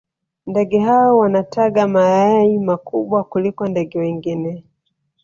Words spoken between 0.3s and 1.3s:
ndege hao